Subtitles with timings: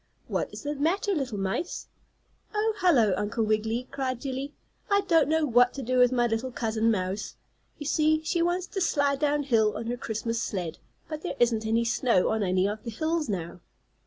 [0.27, 1.87] "What is the matter, little mice?"
[2.55, 3.13] "Oh, hello.
[3.17, 4.55] Uncle Wiggily!" cried Jillie.
[4.89, 7.35] "I don't know what to do with my little cousin mouse.
[7.77, 11.67] You see she wants to slide down hill on her Christmas sled, but there isn't
[11.67, 13.59] any snow on any of the hills now."